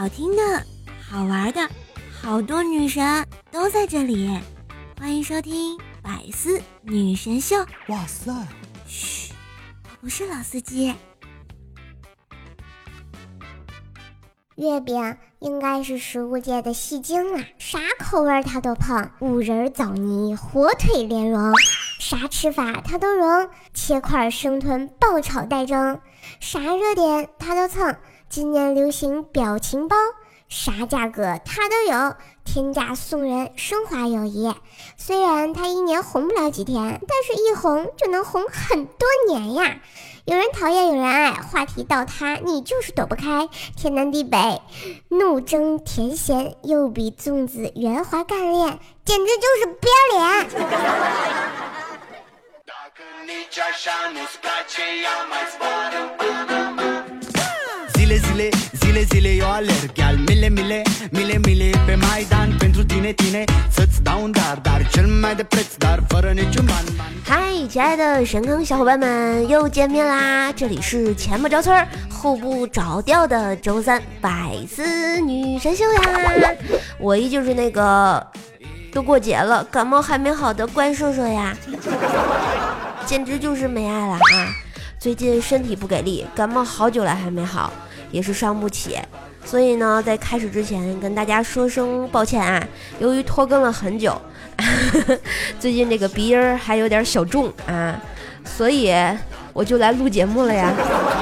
[0.00, 0.42] 好听的、
[0.98, 1.60] 好玩的，
[2.10, 4.34] 好多女神都在这里。
[4.98, 7.56] 欢迎收听《百思女神秀》。
[7.88, 8.32] 哇塞！
[8.86, 9.34] 嘘，
[9.84, 10.94] 我不是老司机。
[14.56, 21.52] 月饼应该是食物界的戏精了，啥口味它都碰，五仁枣泥、火腿莲蓉，
[21.98, 26.00] 啥吃法它都融，切块生吞爆炒带蒸，
[26.40, 27.94] 啥热点它都蹭。
[28.30, 29.96] 今年流行表情包，
[30.48, 32.14] 啥价格它都有，
[32.44, 34.54] 天价送人，升华友谊。
[34.96, 39.80] 虽然它一年红不了几天，但是一红就能红很多年呀。
[40.26, 43.48] 有人讨厌，有人爱，话题到他，你就是躲不开。
[43.76, 44.62] 天南地北，
[45.08, 50.46] 怒争甜咸，又比粽子圆滑干练，简直就是不要脸。
[53.26, 53.92] 你家上
[67.24, 70.52] 嗨，亲爱的神坑小伙伴们，又见面啦！
[70.52, 76.00] 这里是前不着村后不着调的周三百思女神秀呀！
[76.98, 78.26] 我依旧是那个
[78.92, 81.56] 都过节了，感冒还没好的怪兽兽呀，
[83.06, 84.50] 简直就是没爱了啊！
[84.98, 87.72] 最近身体不给力，感冒好久了还没好。
[88.10, 88.98] 也是伤不起，
[89.44, 92.62] 所以呢，在开始之前跟大家说声抱歉啊。
[92.98, 94.20] 由于拖更了很久，
[95.58, 98.00] 最近这个鼻音还有点小重啊，
[98.44, 98.94] 所以
[99.52, 100.72] 我就来录节目了呀。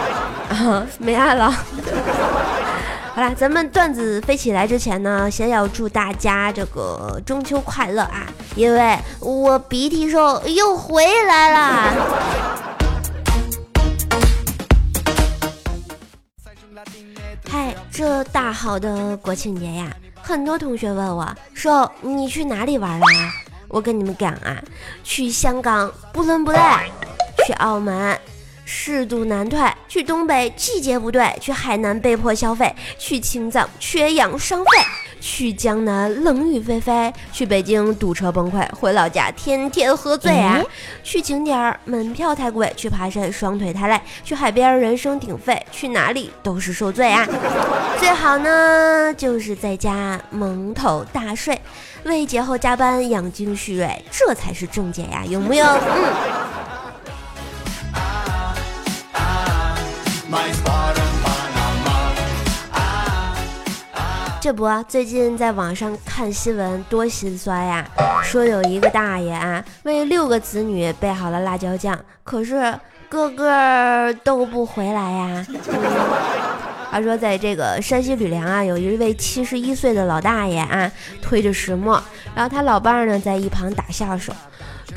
[0.51, 1.51] 啊，没爱了。
[3.15, 12.88] 好啦，咱们段子飞起来之前呢，先要祝大家这个中秋快乐啊，因为我鼻涕兽又回来了。
[17.49, 23.07] 嗨，这大好的国庆节呀，很多同学问我说：“你去哪里玩了？”
[23.69, 24.63] 我跟你们讲啊，
[25.03, 26.59] 去香港不伦不类，
[27.47, 28.19] 去澳门
[28.65, 29.59] 适度难退，
[29.89, 34.71] 去东北季节不对，去海南被迫消费，去青藏缺氧伤肺。
[35.21, 40.63] 去江南冷雨霏霏，去北京堵车崩溃，回老家天天喝醉啊！
[41.03, 47.27] 去景点门票太贵，去爬山双腿太累，去海边人声鼎沸，去哪里都是受罪啊！
[47.99, 51.61] 最好呢就是在家蒙头大睡，
[52.05, 55.65] 为节后加班养精蓄锐，这才是正解呀，有木有？
[55.65, 56.78] 嗯。
[64.49, 67.87] 这不，最近在网上看新闻，多心酸呀！
[68.23, 72.75] 说有一个大爷啊，为六个子女备好了辣椒酱，可是
[73.11, 75.47] 个个都不回来呀。
[76.91, 82.03] 他说，在这个山西吕梁啊，有一位七十一岁的老大爷啊，推着石磨，
[82.35, 84.33] 然后他老伴儿呢在一旁打下手。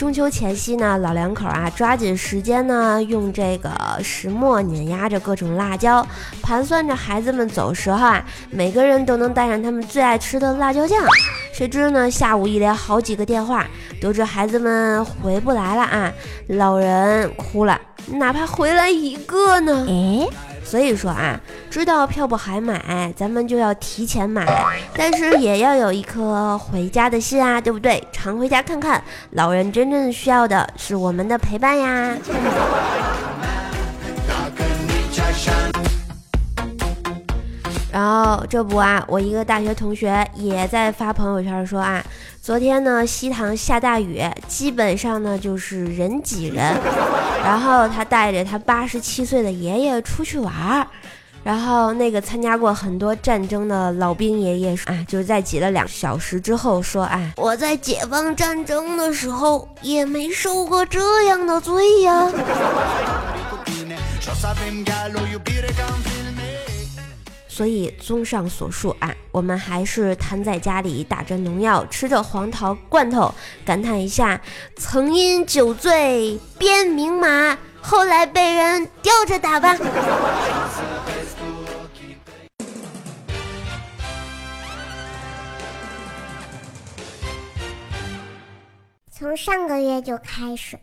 [0.01, 6.03] 中秋前夕呢，老两口啊抓紧时间呢，用这个石磨碾压着各种辣椒，
[6.41, 10.97] 盘算着孩子们走时候啊，每个人都能带上他们最爱吃的辣椒酱。
[11.53, 13.67] 谁知呢，下午一连好几个电话，
[14.01, 16.12] 得知孩子们回不来了啊，
[16.47, 19.85] 老人哭了，哪怕回来一个呢？
[19.88, 20.28] 诶。
[20.64, 21.40] 所以说啊，
[21.70, 24.46] 知道票不还买，咱们就要提前买，
[24.96, 28.02] 但是也要有一颗回家的心啊，对不对？
[28.12, 32.18] 常回家看看，老人真正需要的是我们的陪伴呀。
[37.91, 42.02] 然后这不啊，我一个大学同学也在发朋友圈说啊，
[42.41, 46.74] 昨天呢西塘下大雨，基本上呢就是人挤人。
[47.44, 50.88] 然后他带着他八十七岁的爷爷出去玩儿，
[51.44, 62.31] 然后那个参加过很多战争的老兵爷爷啊，就是在挤了两小时之后说，啊，我在解放战争的时候也没受过这样的罪呀。
[67.62, 73.31] 所以，综上所述啊，我们还是瘫在家里打着农药，吃着黄桃罐头，
[73.63, 74.42] 感叹一下：
[74.75, 79.78] 曾因酒醉鞭名马，后来被人吊着打吧。
[89.12, 90.80] 从上个月就开始。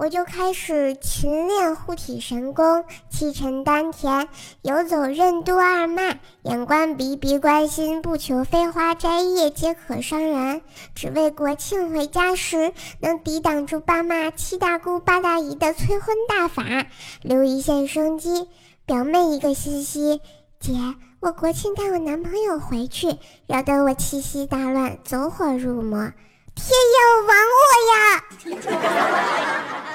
[0.00, 4.28] 我就开始勤练护体神功，气沉丹田，
[4.62, 10.62] 游走任督二脉，眼观鼻，鼻观心，不求飞花摘叶皆可伤人，
[10.94, 16.86] 只为国庆回家时能抵挡住爸妈、七大姑八大姨的催婚大法，
[17.20, 18.48] 留一线生机。
[18.86, 20.22] 表妹一个信息，
[20.60, 20.72] 姐，
[21.20, 26.10] 我国庆带我男朋友回去，扰得我气息大乱，走火入魔。
[26.56, 26.66] 天
[26.96, 29.80] 要亡我呀！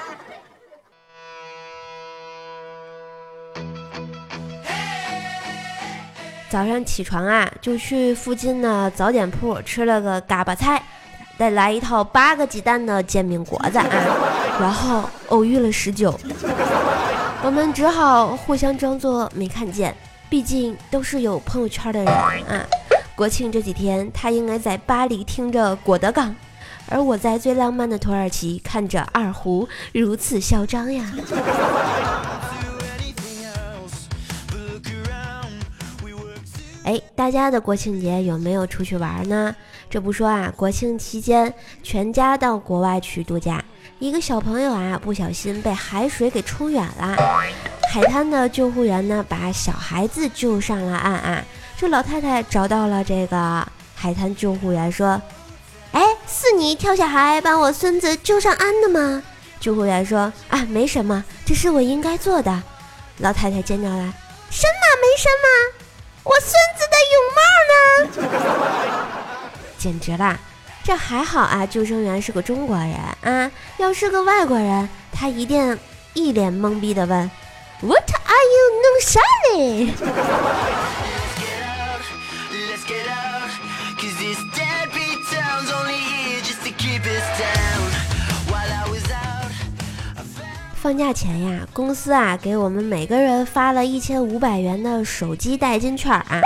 [6.48, 10.80] 早上起床啊，就去附近的早点铺吃了个嘎巴菜，
[11.36, 13.86] 再来一套八个鸡蛋的煎饼果子啊，
[14.60, 16.18] 然后偶遇了十九，
[17.42, 19.94] 我们只好互相装作没看见。
[20.28, 22.66] 毕竟都是有朋友圈的人啊！
[23.14, 26.34] 国庆这几天，他应该在巴黎听着郭德纲，
[26.88, 31.04] 而我在最浪漫的土耳其看着二胡，如此嚣张呀！
[36.86, 39.52] 哎，大家的国庆节有没有出去玩呢？
[39.90, 41.52] 这不说啊，国庆期间
[41.82, 43.62] 全家到国外去度假，
[43.98, 47.16] 一个小朋友啊不小心被海水给冲远了。
[47.92, 51.44] 海滩的救护员呢，把小孩子救上了岸啊！
[51.76, 53.66] 这老太太找到了这个
[53.96, 55.20] 海滩救护员，说
[55.90, 59.20] ：“哎，是你跳下海把我孙子救上岸的吗？”
[59.58, 62.62] 救护员说：“啊，没什么，这是我应该做的。”
[63.18, 64.14] 老太太尖叫了
[64.50, 65.75] ：“什么没什么？
[66.26, 67.40] 我孙子的泳帽
[67.70, 68.96] 呢？
[69.78, 70.36] 简直啦！
[70.82, 75.78] 这还好啊，救生员是个中国人啊，要是个外国人，他一定
[76.14, 77.30] 一脸懵逼的问。
[77.82, 79.20] What are you 弄啥
[79.52, 79.94] 呢
[90.86, 96.40] 放假前呀，公司啊给我们每个人发了一千五百元的手机代金券啊。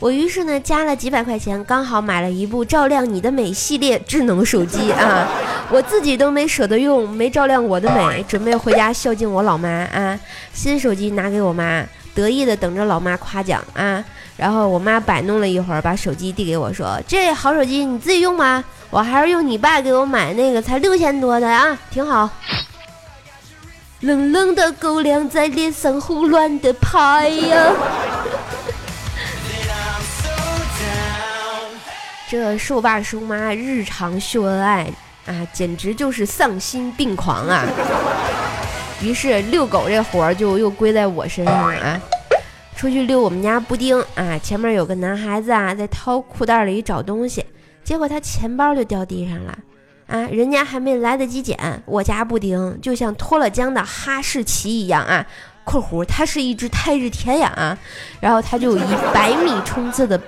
[0.00, 5.28] 我于是呢加了几百块钱，刚好买了一部照亮你的美系列智能手机啊。
[5.70, 10.18] 我自己都没舍得用，没照亮我的美，准备回家孝敬我老妈啊。
[10.52, 11.84] 新手机拿给我妈，
[12.16, 14.04] 得意的等着老妈夸奖啊。
[14.36, 22.28] 然后我妈摆弄了一会儿，把手机递给我说：“这好手机你自己用吧，我还是用你爸给我买那个才六千多的啊，挺好。”
[24.04, 27.72] 冷冷的狗粮在脸上胡乱的拍呀。
[32.28, 34.92] 这兽爸兽妈日常秀恩爱
[35.26, 37.64] 啊，简直就是丧心病狂啊！
[39.00, 41.98] 于是遛狗这活儿就又归在我身上了啊。
[42.76, 47.42] 出去遛我们家布丁啊，前面有个男孩子啊，在掏裤袋里找东西，
[47.82, 49.58] 结果他钱包就掉地上了
[50.14, 50.28] 啊！
[50.30, 55.26] 人家还没来得及捡，我家布丁就像脱了缰的哈士奇一样啊
[55.64, 57.76] （括弧它是一只泰日天呀啊），
[58.20, 60.20] 然后他就以百米冲刺的。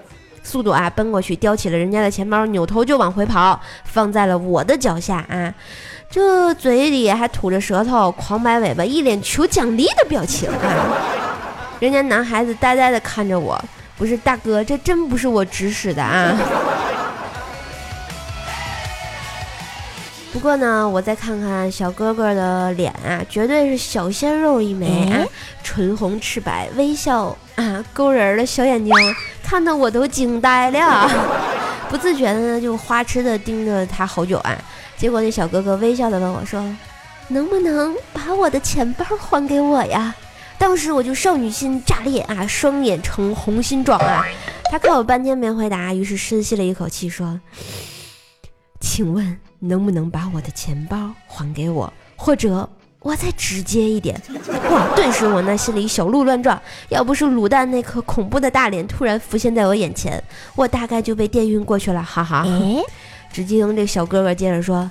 [0.43, 5.53] 速度啊，奔过去叼起了人家的钱包，扭头就往回跑，放在了我的脚下啊！
[6.09, 10.87] 这嘴里还吐着舌头，狂摆尾巴，一脸求奖励的表情啊！
[11.81, 13.61] 人家男孩子呆呆的看着我，
[13.99, 16.33] 不是大哥，这真不是我指使的啊！
[20.37, 25.25] 不过呢，我再看看小哥哥的脸啊，绝对是小鲜肉一枚啊，
[25.65, 28.95] 唇红齿白，微笑啊，勾人的小眼睛，
[29.43, 31.11] 看得我都惊呆了，
[31.89, 34.55] 不自觉的呢就花痴的盯着他好久啊。
[34.99, 36.63] 结果那小哥哥微笑的问我说
[37.29, 40.15] ：“能不能把我的钱包还给我呀？”
[40.59, 44.23] 当时我就少女心炸裂啊，双眼呈红心状啊。
[44.71, 47.41] 他看我半天没回答，于是深吸了一口气说
[48.81, 52.69] ：“请问。”能不能把我的钱包还给我，或者
[53.01, 54.21] 我再直接一点？
[54.71, 54.89] 哇！
[54.95, 60.23] 顿时我那心里小鹿乱撞，要不是卤蛋那颗恐怖的大脸突然浮现在我眼前，
[60.55, 62.47] 我大概就被电晕过去了，哈哈。
[63.33, 64.91] 只听这小哥哥接着说：“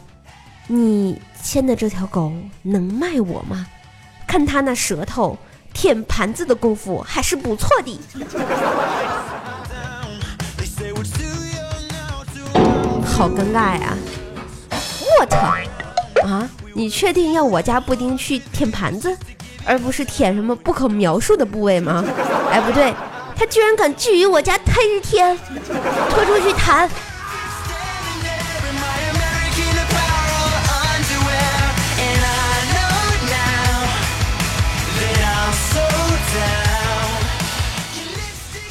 [0.67, 2.31] 你牵的这条狗
[2.61, 3.67] 能卖我吗？
[4.27, 5.37] 看他那舌头
[5.73, 7.99] 舔盘子的功夫还是不错的。
[13.05, 13.93] ”好尴尬呀！
[15.19, 16.25] what？！
[16.25, 19.15] 啊，你确定要我家布丁去舔盘子，
[19.65, 22.03] 而不是舔什么不可描述的部位吗？
[22.51, 22.93] 哎，不对，
[23.37, 25.37] 他居然敢觊觎我家太日天，
[26.09, 26.89] 拖出去弹！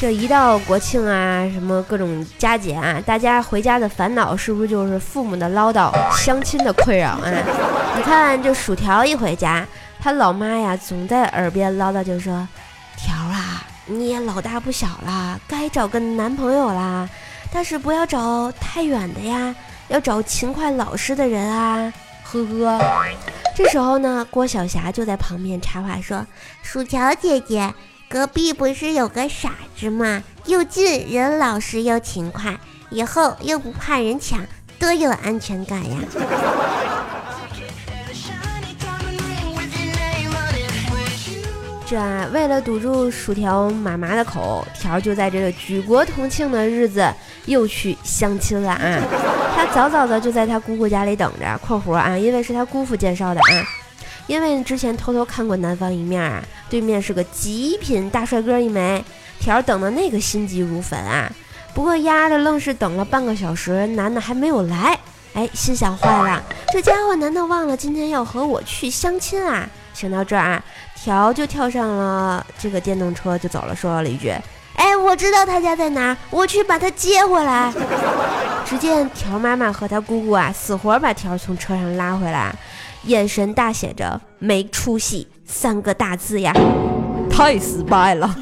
[0.01, 7.33] 这一到国庆啊，什么各种佳节啊，大家回家的烦恼是不是就是父母的唠叨、相亲的困扰啊？
[7.97, 9.67] 你看这薯条一回家，
[10.01, 12.47] 他老妈呀总在耳边唠叨，就说
[12.99, 17.09] ：“条啊，你也老大不小了，该找个男朋友啦，
[17.51, 19.55] 但是不要找太远的呀，
[19.89, 21.91] 要找勤快老实的人啊。”
[22.25, 22.81] 呵呵。
[23.57, 26.27] 这时候呢，郭晓霞就在旁边插话说
[26.63, 27.73] ：“薯条姐姐。”
[28.15, 30.23] 隔壁不是有个傻子吗？
[30.47, 32.57] 又近人老实又勤快，
[32.89, 34.47] 以后又不怕人抢，
[34.79, 35.99] 多有安全感呀！
[41.85, 41.99] 这
[42.33, 47.13] 为了堵住薯条妈妈的口，条就在这个举国同庆的日子
[47.47, 49.03] 又去相亲了啊！
[49.57, 53.67] 他早早的就在他姑姑家里等着（括弧啊，因为是他姑父介绍的啊），
[54.27, 59.05] 因为之前偷偷看过男方一面啊，对面是个极品大帅哥一枚，
[59.39, 61.31] 条等的那个心急如焚啊！
[61.75, 64.99] 不过丫的愣是等了半个小时，男的还没有来，
[65.35, 69.69] 哎，心想坏了，这家伙难道忘了今天要和我去相亲啊？
[69.93, 70.65] 想到这儿啊。
[70.97, 74.31] 条就跳上了这个电动车就走了，说了一句
[74.75, 77.71] ：“哎，我知道他家在哪儿，我去把他接回来。
[78.65, 82.55] ”只见条妈妈和他姑姑啊，死活把条从车上拉回来，
[83.07, 86.55] 眼神大写着“没出息”三个大字呀，
[87.31, 88.35] 太失败了。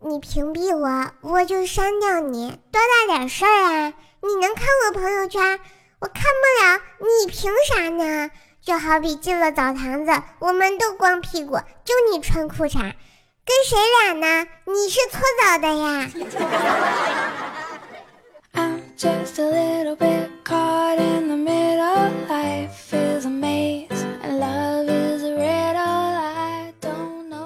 [0.00, 3.92] 你屏蔽我，我就删掉你，多大点事儿啊！
[4.22, 5.60] 你能看我朋友圈，
[6.00, 8.30] 我看不了，你凭啥呢？
[8.62, 12.92] 就好比进了澡堂子，我们都光屁股，就你穿裤衩，
[13.44, 14.48] 跟谁俩呢？
[14.66, 16.08] 你是搓澡的呀？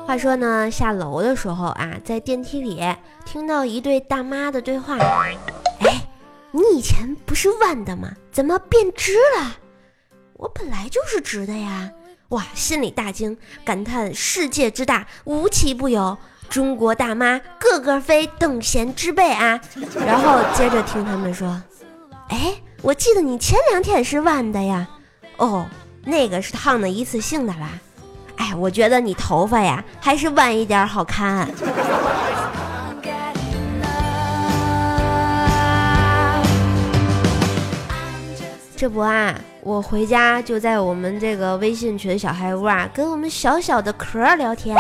[0.07, 2.81] 话说呢，下楼的时候啊，在电梯里
[3.25, 4.97] 听到一对大妈的对话。
[5.81, 6.07] 哎，
[6.53, 8.11] 你以前不是弯的吗？
[8.31, 9.57] 怎么变直了？
[10.35, 11.91] 我本来就是直的呀！
[12.31, 16.19] 哇，心里大惊，感叹世界之大，无奇不有。
[16.49, 19.61] 中国大妈个个非等闲之辈啊！
[20.05, 21.61] 然后接着听他们说，
[22.29, 24.89] 哎，我记得你前两天是弯的呀？
[25.37, 25.67] 哦，
[26.05, 27.71] 那个是烫的一次性的啦。
[28.37, 31.49] 哎，我觉得你头发呀，还是弯一点好看。
[38.77, 39.35] 这不啊，
[39.67, 44.77] 我回家就在我们这个微信群小黑屋啊，跟我们小小的壳聊天。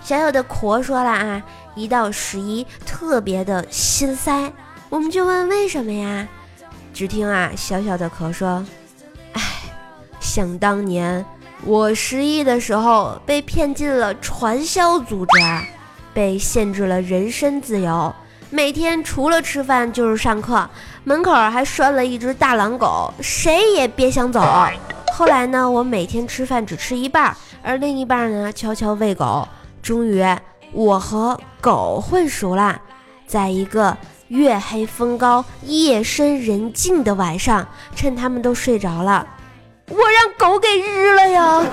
[0.00, 1.42] 小小的壳说了啊，
[1.74, 4.50] 一到十一特别的心塞，
[4.88, 6.26] 我们就问为什么呀？
[6.94, 8.64] 只听啊，小小的壳说，
[9.34, 9.42] 哎，
[10.18, 11.22] 想当年。
[11.66, 15.32] 我十一的时候被骗进了传销组织，
[16.14, 18.10] 被限制了人身自由，
[18.48, 20.66] 每天除了吃饭就是上课，
[21.04, 24.40] 门口还拴了一只大狼狗，谁也别想走。
[25.12, 29.46] 后来呢，我每天吃饭只吃一半，而另一半呢悄悄喂狗。
[29.82, 30.24] 终于，
[30.72, 32.80] 我和狗混熟了，
[33.26, 33.96] 在一个
[34.28, 37.66] 月黑风高、夜深人静的晚上，
[37.96, 39.26] 趁他们都睡着了。
[39.88, 41.64] 我让狗给日了呀！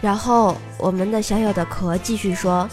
[0.00, 2.68] 然后我们的小小的壳继续说：“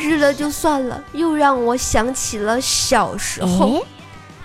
[0.00, 3.84] 日了就算了，又让我想起了小时候。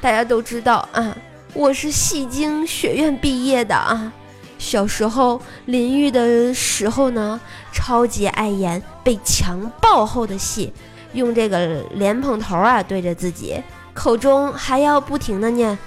[0.02, 1.16] 大家都知道啊，
[1.54, 4.12] 我是戏精学院毕业的啊。
[4.60, 7.40] 小时候淋浴的时候呢，
[7.72, 10.72] 超级爱演被强暴后的戏，
[11.14, 13.64] 用这个莲蓬头啊对着自己。”
[13.96, 15.78] 口中还要不停的念：“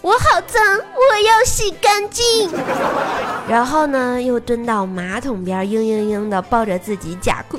[0.00, 2.50] 我好脏，我要洗干净。”
[3.48, 7.58] 然后呢，又蹲到马桶边，嘤嘤嘤的抱着自己假哭。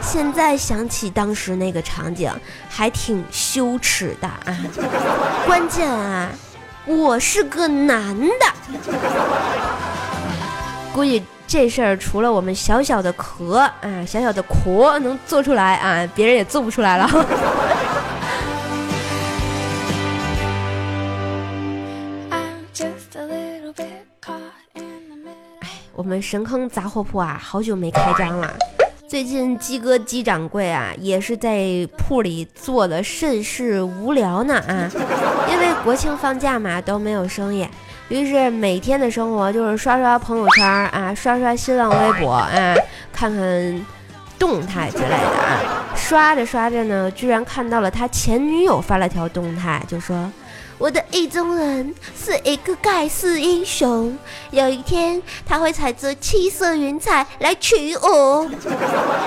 [0.00, 2.32] 现在想起当时那个场景，
[2.68, 4.56] 还挺羞耻的啊！
[5.46, 6.28] 关键啊，
[6.84, 8.46] 我是个男的，
[10.92, 11.22] 估计。
[11.50, 17.10] 这事儿除了我们小小的壳啊，小小的壳能做出来啊，别人也做不出来了。
[25.58, 28.54] 哎，我们神坑杂货铺啊，好久没开张了。
[29.08, 31.66] 最近鸡哥鸡掌柜啊，也是在
[31.98, 34.88] 铺里做的甚是无聊呢啊，
[35.50, 37.66] 因为国庆放假嘛，都没有生意。
[38.10, 42.50] 于是每天的生活就是刷刷朋友圈啊，刷刷新浪微博啊，
[43.12, 43.86] 看看
[44.36, 45.86] 动态之类的啊。
[45.94, 50.28] 刷着刷着呢，居然看到了他前女友发了条动态，就说
[50.76, 54.18] ：“我的意中人是一个盖世英雄，
[54.50, 58.42] 有一天他会踩着七色云彩来娶我。”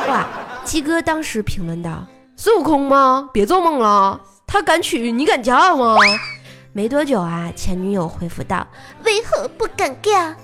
[0.09, 0.27] 哇！
[0.65, 3.29] 鸡哥当时评论道：“孙悟空吗？
[3.31, 5.95] 别做梦了，他敢娶，你敢嫁吗？”
[6.75, 8.65] 没多久啊，前女友回复道
[9.05, 10.35] ：“为何不敢干？”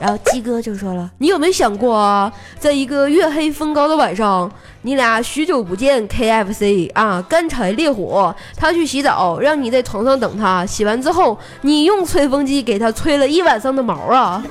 [0.00, 14.42] 然后鸡哥就说了：“你有没有想过啊，在一个月黑风高的晚上，你俩许久不见，KFC 啊，干柴烈火，他去洗澡，让你在床上等他，洗完之后，你用吹风机给他吹了一晚上的毛啊。”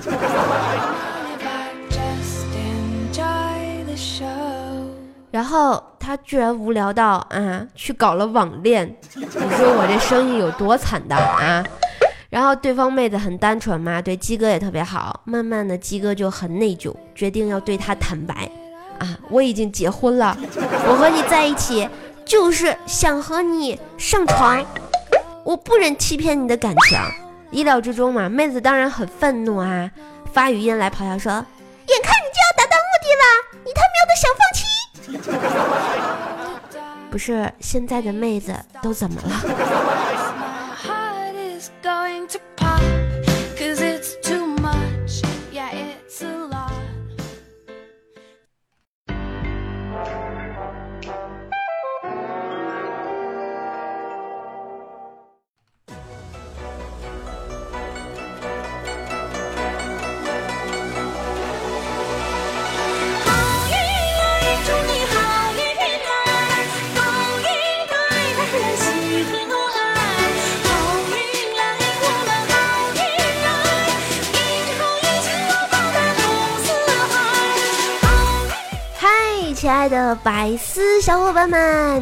[5.32, 8.88] 然后他居然无聊到啊，去搞了网恋。
[9.14, 11.62] 你说我这生意有多惨淡啊？
[12.30, 15.20] 然后对方妹子很单纯嘛，对鸡哥也特别好。
[15.26, 18.50] 慢慢的，鸡哥就很内疚，决定要对他坦白
[19.00, 20.38] 啊，我已经结婚了，
[20.88, 21.90] 我和你在一起
[22.24, 24.66] 就是想和你上床，
[25.44, 26.98] 我不忍欺骗你的感情。
[27.52, 29.92] 意料之中嘛，妹子当然很愤怒啊，
[30.32, 31.32] 发语音来咆哮说
[31.86, 34.64] ：“眼看你就要达到目的了，你他喵的想放弃？”
[37.10, 40.07] 不是现在的妹子都怎么了？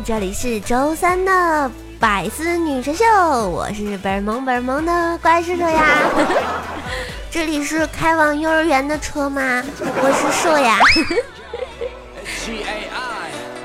[0.05, 3.03] 这里是周三的百思女神秀，
[3.49, 5.83] 我是本萌本萌的怪叔叔呀。
[7.31, 9.63] 这里是开往幼儿园的车吗？
[9.79, 10.77] 我是兽呀。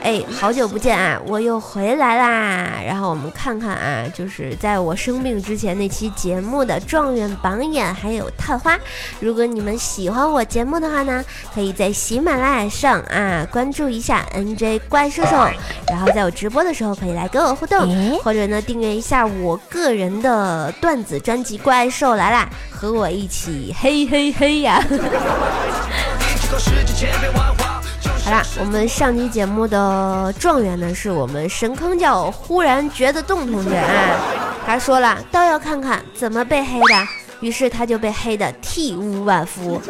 [0.02, 1.21] 哎，好久不见啊！
[1.26, 2.80] 我又回来啦。
[2.87, 8.78] 然后我们看看啊，就是在我生病之前那期节目的状元榜眼还有探花。
[9.21, 11.23] 如果你们喜欢我节目的话呢，
[11.54, 15.47] 可以在喜马拉雅上啊关注一下 NJ 怪兽兽，
[15.88, 24.83] 然后在我直播的时候可以来跟我互动，或者呢订阅一下我个人的段子专辑《怪兽来啦》，和我一起嘿嘿嘿呀。
[28.31, 34.21] 好啦，我们上期节目的状元呢，是我们神坑教忽然觉得动同学啊，
[34.64, 37.09] 他说了，倒要看看怎么被黑的，
[37.40, 39.83] 于是他就被黑的体无完肤。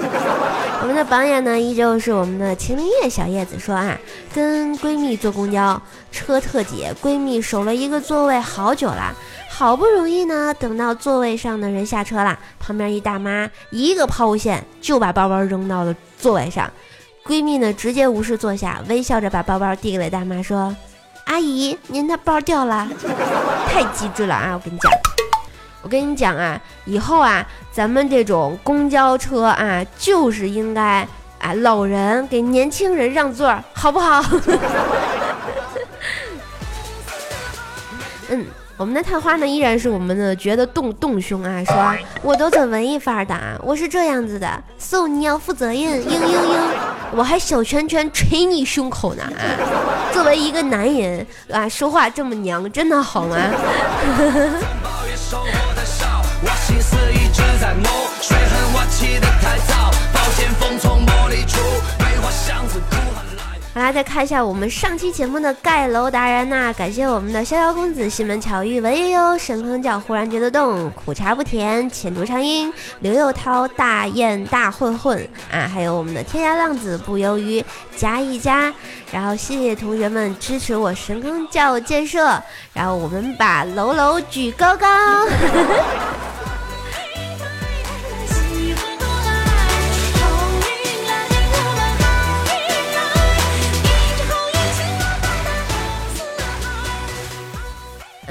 [0.80, 3.94] 我们的榜眼呢，依旧是我们的秦明月小叶子说啊，
[4.34, 5.78] 跟闺蜜坐公交
[6.10, 9.14] 车特挤，闺蜜守了一个座位好久了，
[9.50, 16.70] 好不容易呢，等到座位上的人下车了，旁边一大妈一个抛物线就把包包扔到了座位上。
[17.30, 20.74] 闺蜜呢，直接无视坐下，微笑着把包包递给了大妈，说
[21.26, 22.88] ：“阿姨，您的包掉了，
[23.68, 24.54] 太机智了啊！
[24.54, 24.90] 我跟你讲，
[25.80, 31.06] 我跟你讲啊，以后啊，咱们这种公交车啊，就是应该
[31.38, 34.20] 啊，老人给年轻人让座，好不好？”
[38.30, 38.44] 嗯。
[38.80, 46.58] 我们的探花呢，依然是我们的觉得动动胸啊，说我都走文艺范儿的，我是这样子的，so 你要负责任，嘤嘤嘤，
[47.12, 49.22] 我还小拳拳捶你胸口呢！
[50.14, 53.36] 作为一个男人啊，说话这么娘，真的好吗？
[63.72, 75.16] 好啦，再看一下我们上期节目的盖楼达人呐，感谢我们的逍遥公子、西门巧遇、文悠悠、神坑教、忽然觉得动、苦茶不甜、浅读长音、刘佑涛、大雁大混混
[75.52, 78.74] 啊，还有我们的天涯浪子不忧郁加一加，
[79.12, 82.42] 然后谢谢同学们支持我神坑教建设，
[82.74, 84.88] 然后我们把楼楼举高高。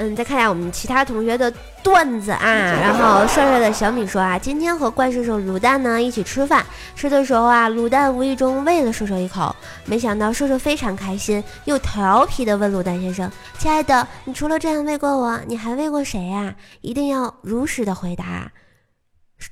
[0.00, 2.40] 嗯，再看一下我们其他同学的段子啊。
[2.40, 6.64] 然后帅帅的小米说啊，今天和怪兽兽卤蛋呢一起吃饭，
[6.96, 18.50] 吃的时候啊，卤蛋无意中喂了兽兽一口，没想到兽兽非常开心，又调皮的问卤蛋先生：“亲爱的，你除了这样喂过我，你还喂过谁呀？”一定要如实的回答。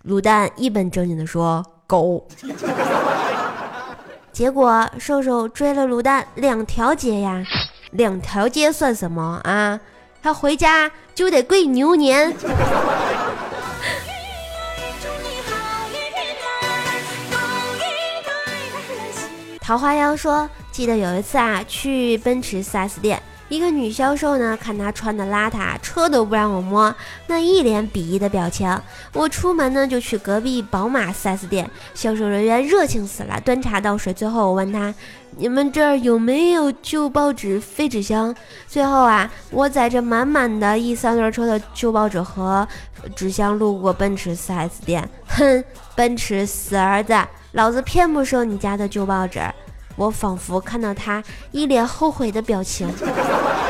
[0.06, 2.26] 卤蛋一本正经的说：“狗。”
[4.32, 7.44] 结果兽兽追了卤蛋两条街呀，
[7.90, 9.78] 两条街算什么啊？
[10.22, 12.34] 他回家就得跪牛年。
[19.60, 26.94] 桃花妖说：“记得有一次啊，去奔驰 4S 店，一个女销售呢，看他穿的邋遢，车都不让我摸，
[27.28, 28.78] 那一脸鄙夷的表情。
[29.14, 34.12] 我出门呢，就去隔壁宝马 4S 店，销售人员热情死了，端茶倒水。
[34.12, 34.94] 最后我问他
[35.38, 38.34] ：“你们这儿有没有旧报纸、废纸箱？”
[38.68, 42.68] 最后啊，我载着满满的一三轮车的旧报纸和
[43.16, 45.08] 纸箱路过奔驰 4S 店。
[45.26, 47.16] 哼，奔驰死儿子，
[47.52, 49.40] 老子偏不收你家的旧报纸。
[49.98, 52.88] 我仿佛看到他一脸后悔的表情，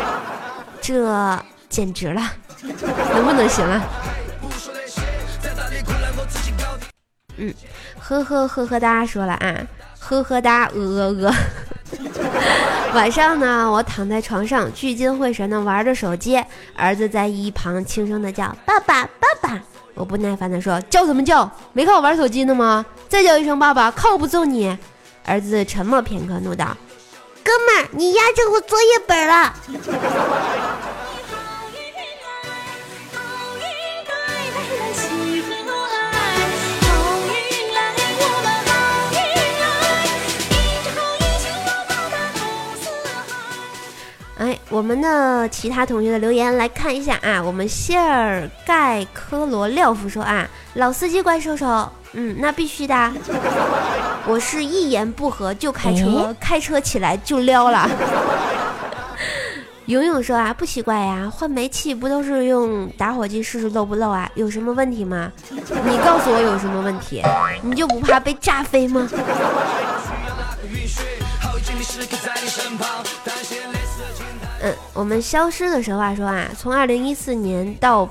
[0.81, 2.23] 这简直了，
[2.63, 3.83] 能不能行啊？
[7.39, 7.53] 嗯，
[7.99, 9.57] 呵呵呵呵哒说了啊，
[9.99, 11.35] 呵呵哒呃呃呃。
[12.95, 16.43] 晚上呢，我躺在床上聚精会神的玩着手机，
[16.77, 19.59] 儿子在一旁轻声的叫爸爸爸爸。
[19.95, 21.51] 我不耐烦的说叫什么叫？
[21.73, 22.85] 没看我玩手机呢吗？
[23.09, 24.77] 再叫一声爸爸，看我不揍你！
[25.29, 26.75] 儿子沉默片刻，怒道
[27.45, 29.55] ：“哥们儿，你压着我作业本了！”
[44.39, 47.43] 哎，我们的其他同学的留言来看一下啊。
[47.43, 51.93] 我们谢尔盖科罗廖夫说啊，老司机怪兽兽。
[52.13, 53.13] 嗯，那必须的。
[54.27, 57.89] 我是一言不合就开车，开车起来就撩了。
[59.87, 64.31] 勇勇说啊，不奇怪呀，换煤气不都是用打火机试试漏不漏啊？
[64.35, 65.33] 有什么问题吗？
[65.51, 67.23] 你告诉我有什么问题？
[67.63, 69.09] 你就不怕被炸飞吗？
[74.61, 78.09] 嗯，我们消失的时候啊说啊，从二零一四年到。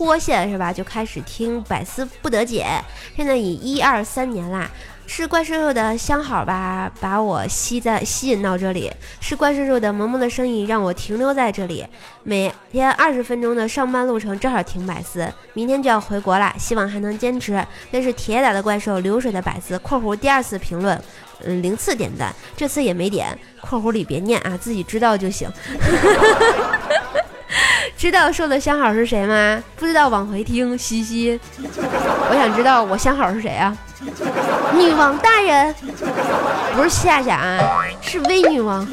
[0.00, 0.72] 脱线是吧？
[0.72, 2.66] 就开始听百思不得解，
[3.14, 4.66] 现在已一二三年啦。
[5.06, 11.86] 是怪兽兽的相好吧，把我吸在吸引到这里；是怪兽兽的萌萌的声音让我停留在这里。
[12.22, 17.62] 每天二十分钟的上班路程正好听百思，明天就要回国啦，希望还能坚持。
[17.90, 20.98] 那是铁打的怪兽，流水的百思（括弧第二次评论，
[21.44, 25.46] 嗯，零次点赞，这次也没点）（括弧里别念啊，自己知道就行。）
[28.00, 29.62] 知道说的相好是谁吗？
[29.76, 31.38] 不知道往回听，嘻嘻。
[31.58, 33.76] 我想知道我相好是谁啊？
[34.74, 35.74] 女王大人，
[36.74, 37.60] 不是夏夏啊，
[38.00, 38.88] 是威女王。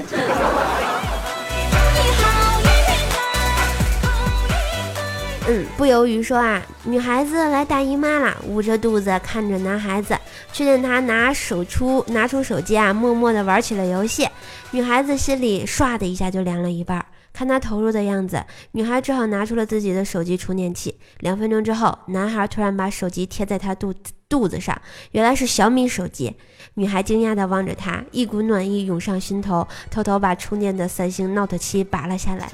[5.48, 10.18] 嗯，不由于说啊，女孩子来大姨妈了，捂着肚子看着男孩子，
[10.52, 14.28] 确定他拿手出拿出手机啊，默默的玩起了游戏。
[14.72, 17.06] 女孩子心里唰的一下就凉了一半。
[17.38, 20.98] 看他投入的样子，女孩只好拿出了自己的手机充电器。
[21.20, 23.94] 两分钟之后，男孩突然把手机贴在她肚
[24.28, 24.76] 肚子上，
[25.12, 26.36] 原来是小米手机。
[26.74, 32.50] 女孩惊讶地望着他，一股暖意涌上心头，偷偷把充电的三星 Note 七拔了下来。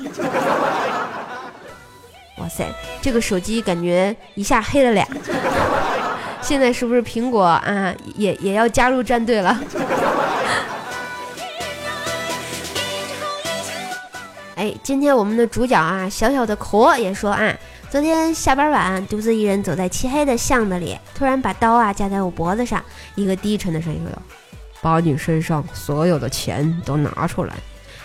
[2.40, 2.68] 哇塞，
[3.02, 5.08] 这个手机感觉一下黑了俩。
[6.42, 9.58] 现在是不是苹果啊，也也要加入战队了？
[14.64, 17.54] 哎，今天我们的主角啊，小小的壳也说啊，
[17.90, 22.82] 昨天下班晚，独自一人走在漆黑的巷子里，突然把刀啊架在我脖子上，
[23.16, 24.22] 一个低沉的声音说道
[24.82, 27.54] ：“把你身上所有的钱都拿出来。”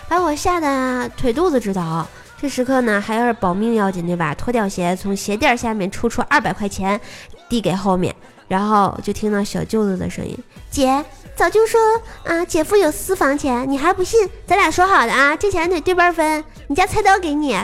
[0.09, 2.05] 把我吓得腿肚子直抖。
[2.41, 4.35] 这时刻呢，还要是保命要紧对吧？
[4.35, 6.99] 脱掉鞋，从鞋垫下面抽出二百块钱，
[7.47, 8.13] 递给后面，
[8.49, 10.37] 然后就听到小舅子的声音
[10.69, 11.05] ：“姐。”
[11.39, 11.79] 早就说
[12.25, 14.29] 啊，姐夫有私房钱，你还不信？
[14.45, 16.43] 咱俩说好的啊，这钱得对半分。
[16.67, 17.57] 你家菜刀给你，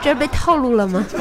[0.00, 1.04] 这是被套路了吗？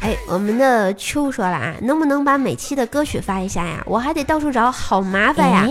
[0.00, 3.80] 哎，我们的秋说了啊，能不能把每期的歌曲发一下呀？
[3.86, 5.64] 我还得到处找，好麻烦呀。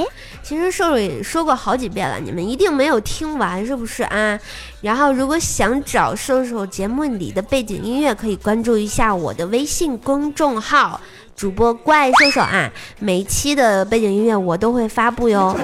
[0.50, 4.40] 其实瘦瘦也说过好几遍了，你们一定没有听完，是不是啊？
[4.82, 11.00] 然后如果想找瘦瘦节目里的背景音乐，可以关注一下我的微信公众号，
[11.36, 15.56] 主播怪兽兽啊，每期的背景音乐我都会发布哟。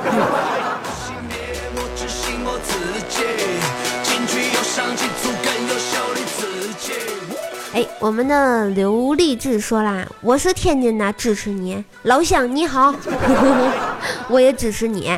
[7.76, 12.96] 哎，我们的刘励志说啦，我是天津的，支持你，老乡你好，
[14.32, 15.10] 我也支持你。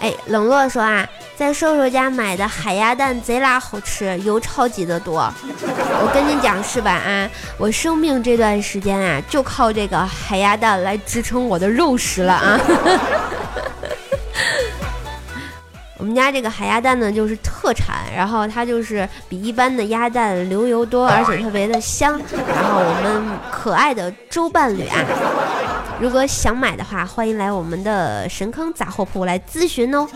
[0.00, 5.30] 哎，冷落说啊，在瘦瘦家买的海鸭蛋贼拉好吃，油超级的多。
[5.52, 12.58] 我跟你讲是吧啊，我生病这段时间啊，就靠这个海鸭蛋来支撑我的肉食了啊。
[16.00, 22.18] 我们家这个海鸭蛋呢，就是特产，然后它就是比一般的鸭蛋流油多，而且特别的香。
[22.48, 24.96] 然后我们可爱的周伴侣啊，
[26.00, 30.08] 如果想买的话，欢迎来我们的神坑杂货铺来咨询哦。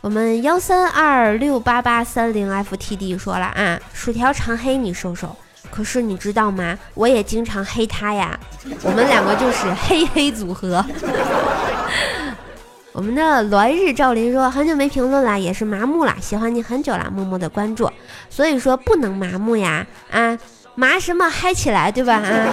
[0.00, 5.36] 我们幺三二六八八三零 ftd 说了啊，薯条长黑你收收，
[5.78, 6.76] 可是你知道吗？
[6.94, 8.36] 我也经常黑他呀，
[8.82, 10.84] 我们两个就是黑黑组合。
[12.90, 17.88] 我们的栾日照林说很久没评论了，也是麻木了，喜欢你很久了，默默的关注，
[18.28, 20.36] 所以说不能麻木呀啊，
[20.74, 22.48] 麻什么嗨起来对吧啊？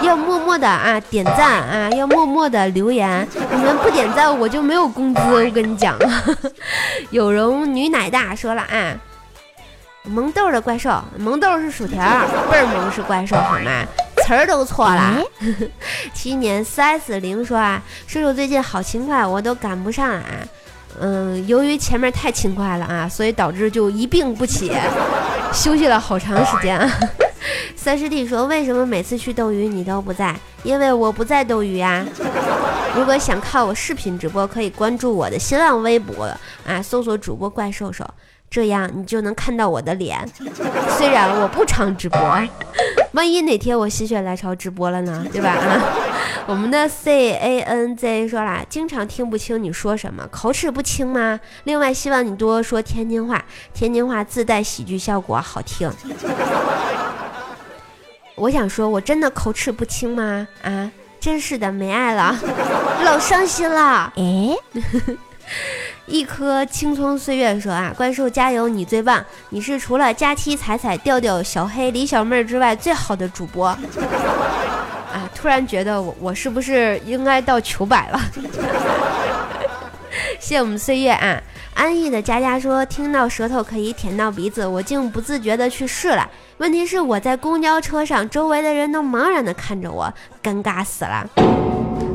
[0.00, 5.94] 要默默的啊点赞啊，要默默的留言，你们不点赞我就没有工资，我跟你讲。
[7.10, 8.96] 有容女奶大说了啊，
[10.04, 12.00] 萌豆的怪兽，萌豆是薯条，
[12.50, 13.86] 倍儿萌是怪兽好吗？
[14.24, 15.22] 词儿都错了。
[16.12, 20.24] 七年四 S 零说啊，叔叔最近好勤快，我都赶不上啊。
[21.00, 24.72] 嗯，由于前面太勤快了啊，所以导致就一病不起，
[25.52, 26.90] 休息了好长时间。
[27.76, 30.34] 三师弟说，为什么每次去斗鱼你都不在？
[30.64, 32.04] 因为我不在斗鱼呀。
[32.94, 36.24] 如果想看我视频直播，可以关注我的新浪微博
[36.66, 38.04] 啊，搜索主播怪兽兽。
[38.52, 40.28] 这样你就能看到我的脸，
[40.98, 42.20] 虽然我不常直播，
[43.12, 45.52] 万一哪天我心血来潮直播了呢，对吧？
[45.52, 45.80] 啊，
[46.46, 51.40] 我们的 C A N Z 说啦，经常听不清你说什么，口齿不清吗？
[51.64, 55.90] 另外，希望你多说天津话，天津话自带喜剧效果，好听。
[58.36, 60.46] 我想说，我真的口齿不清吗？
[60.62, 62.38] 啊，真是的，没爱了，
[63.02, 64.12] 老伤心了。
[64.14, 64.54] 哎。
[66.06, 69.24] 一颗青葱岁月说啊，怪兽加油，你最棒！
[69.50, 73.66] 你是除了佳期、彩彩、调调、小黑、李小妹儿之外最好的主播。
[75.12, 78.20] 啊，突然觉得我我是不是应该到糗百了？
[80.40, 81.40] 谢谢我们岁月啊！
[81.74, 86.28] 安逸的佳佳说，听到舌头可以舔到鼻子，我竟不自觉的去试了。
[86.58, 90.12] 问题是我在公交车上，周围的人都茫然的看着我，
[90.42, 91.26] 尴尬死了。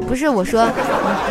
[0.07, 0.67] 不是我说，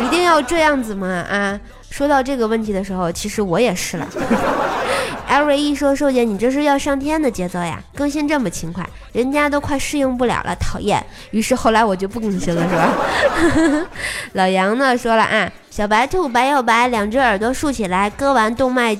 [0.05, 1.07] 一定要这样子吗？
[1.07, 1.59] 啊！
[1.89, 4.07] 说到这个问题的时候，其实我也是了。
[5.27, 7.81] L V 一说：“瘦姐，你这是要上天的节奏呀！
[7.95, 13.87] 更新这么勤快，人家都快适应不了了，讨厌。”于是后来我就不更新了，是吧？
[14.33, 18.97] 老杨呢说了啊：“小白兔白又白，两只耳朵竖起来，割完动脉，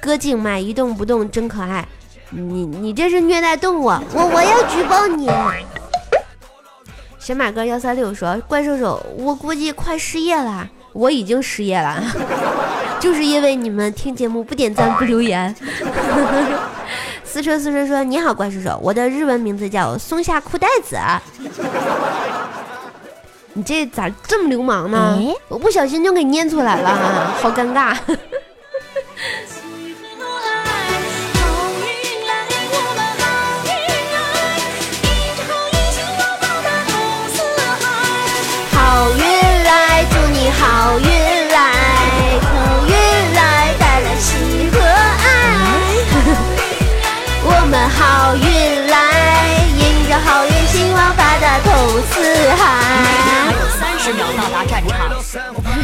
[0.00, 1.84] 割静脉，一动不动，真可爱。”
[2.30, 5.28] 你你这是虐待动物，我我要举报你。
[7.24, 12.04] 小马哥幺三六说：“怪兽兽，我估计快失业了。”我已经失业了，
[13.00, 15.56] 就是因为你们听节目不点赞不留言。
[17.24, 20.98] 四车四车说：“你好，怪兽手，我的日文名字叫松下裤带子。
[23.54, 25.18] ”你这咋这么流氓呢？
[25.48, 27.96] 我不小心就给念出来了，好尴尬。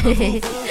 [0.03, 0.70] 嘿嘿。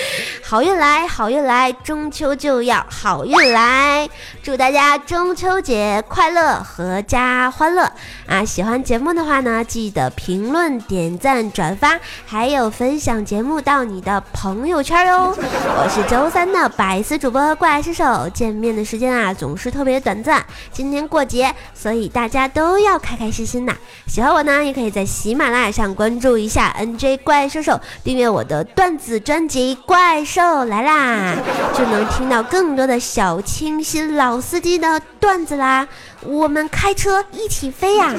[0.49, 4.09] 好运来，好运来，中秋就要好运来！
[4.41, 7.83] 祝大家中秋节快乐，阖家欢乐
[8.25, 8.43] 啊！
[8.43, 15.38] 喜欢节目的话呢，记得评论、点赞、转发，还有分享节目到你的朋友圈哟！
[15.38, 20.43] 我是周三的百思主播怪兽手，见面的时间啊总是特别短暂。
[20.71, 23.75] 今天过节，所以大家都要开开心心呐！
[24.07, 30.38] 喜欢我呢，也可以在喜马拉雅上关注一下 NJ 怪兽手，订阅我的段子专辑《怪兽》。
[30.65, 31.36] 来啦，
[31.75, 35.88] 就能听到更多的小清新老司机的段子啦！
[36.21, 38.13] 我们开车一起飞呀！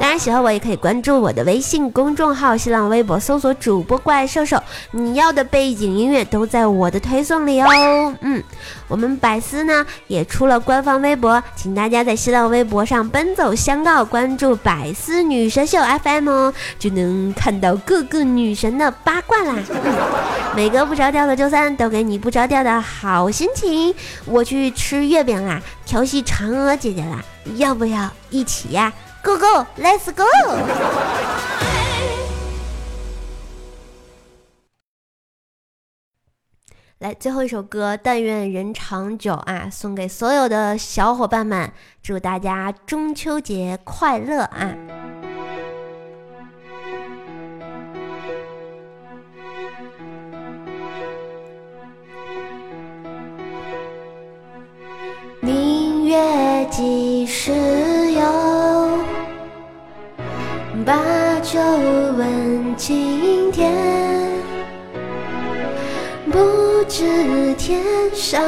[0.00, 4.58] 当然，喜欢我也可以关注我的微信公众号、新浪微博，搜索主播怪兽兽。
[4.92, 8.16] 你要的背景音乐都在我的推送里哦。
[8.22, 8.42] 嗯，
[8.88, 19.54] 我们百思呢也出了官方微博，请大家在新浪微博上奔走相告，关注百思女神秀 FM 哦，就能看到各个女神的八卦啦。
[20.56, 23.94] 每个不着调的周三都给你不着调的好心情。
[24.24, 27.22] 我去吃月饼啦，调戏嫦娥姐姐啦，
[27.56, 28.90] 要不要一起呀
[29.22, 30.24] ？Go go, let's go！
[37.00, 44.74] 来，最后一首歌《但愿人长久》啊，送给所有的小伙伴们，祝大家中秋节快乐啊！
[55.40, 57.89] 明月几时有？
[60.90, 61.60] 把酒
[62.18, 63.72] 问青天
[66.32, 67.80] 不知天
[68.12, 68.42] 上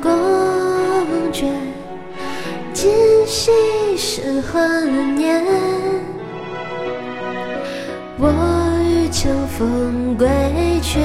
[0.00, 0.10] 宫
[1.32, 1.46] 阙
[2.72, 2.90] 今
[3.24, 3.52] 夕
[3.96, 4.80] 是何
[5.14, 5.44] 年？
[8.18, 8.28] 我
[8.82, 10.26] 欲乘风归
[10.82, 10.98] 去。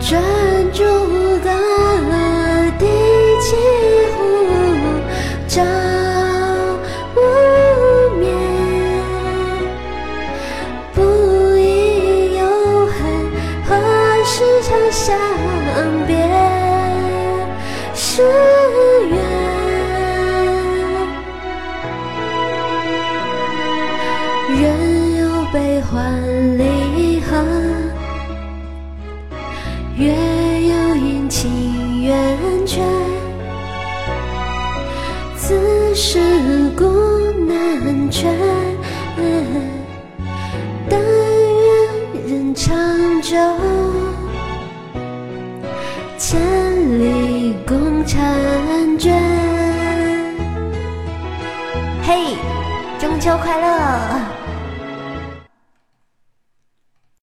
[0.00, 1.07] 这暗。
[53.28, 54.07] 收快乐。